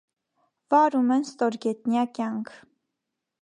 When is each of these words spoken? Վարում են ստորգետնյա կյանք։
Վարում 0.73 1.11
են 1.17 1.25
ստորգետնյա 1.27 2.07
կյանք։ 2.17 2.51